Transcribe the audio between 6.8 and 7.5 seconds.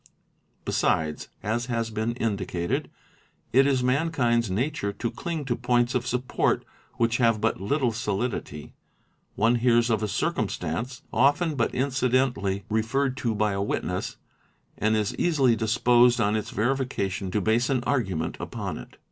which have